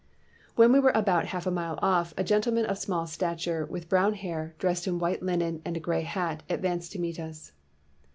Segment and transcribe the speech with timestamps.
[0.55, 4.15] "When we were about half a mile off, a gentleman of small stature, with brown
[4.15, 7.51] hair, dressed in white linen and a gray hat, advanced to meet us.